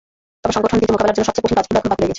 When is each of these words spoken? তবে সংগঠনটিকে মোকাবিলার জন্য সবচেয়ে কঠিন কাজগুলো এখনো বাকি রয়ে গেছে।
তবে 0.41 0.53
সংগঠনটিকে 0.55 0.93
মোকাবিলার 0.95 1.15
জন্য 1.15 1.27
সবচেয়ে 1.27 1.43
কঠিন 1.45 1.57
কাজগুলো 1.57 1.77
এখনো 1.77 1.79
বাকি 1.81 1.93
রয়ে 1.99 2.01
গেছে। 2.05 2.09